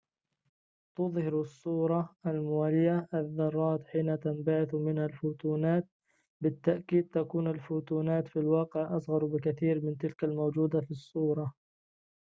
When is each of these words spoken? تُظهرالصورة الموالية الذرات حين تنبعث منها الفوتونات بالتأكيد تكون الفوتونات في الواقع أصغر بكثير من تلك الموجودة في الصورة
تُظهرالصورة 0.95 2.09
الموالية 2.25 3.07
الذرات 3.13 3.87
حين 3.87 4.19
تنبعث 4.19 4.73
منها 4.75 5.05
الفوتونات 5.05 5.87
بالتأكيد 6.41 7.09
تكون 7.09 7.47
الفوتونات 7.47 8.27
في 8.27 8.39
الواقع 8.39 8.97
أصغر 8.97 9.25
بكثير 9.25 9.85
من 9.85 9.97
تلك 9.97 10.23
الموجودة 10.23 10.81
في 10.81 10.91
الصورة 10.91 11.53